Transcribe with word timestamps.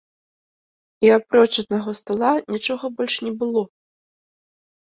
І 1.07 1.11
апроч 1.17 1.43
аднаго 1.63 1.91
стала, 2.01 2.31
нічога 2.55 2.85
больш 2.97 3.15
не 3.29 3.33
было. 3.45 3.61